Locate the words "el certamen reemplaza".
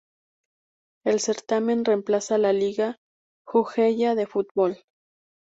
1.05-2.33